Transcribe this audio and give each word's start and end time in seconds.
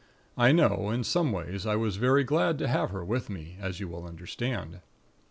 I 0.35 0.51
know, 0.51 0.89
in 0.89 1.03
some 1.03 1.31
ways, 1.31 1.67
I 1.67 1.75
was 1.75 1.97
very 1.97 2.23
glad 2.23 2.57
to 2.57 2.67
have 2.67 2.89
her 2.89 3.05
with 3.05 3.29
me, 3.29 3.57
as 3.61 3.79
you 3.79 3.87
will 3.87 4.07
understand. 4.07 4.81